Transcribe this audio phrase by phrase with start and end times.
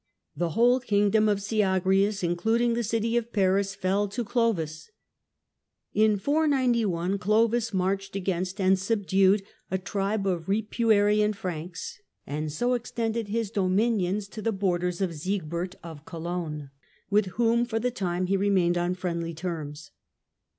[0.35, 4.89] The whole kingdom of Syagrius, including the city of Paris, fell to Clovis.
[5.93, 13.27] In 491 Clovis marched against and subdued a tribe of Ripuarian Franks, and so extended
[13.27, 16.71] his dominions to the borders of Siegbert of Cologne,
[17.11, 19.91] with whom, for the time, he remained on friendly terms.